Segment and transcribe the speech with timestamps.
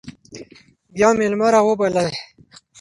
[0.93, 2.13] بیا میلمه راوبلئ.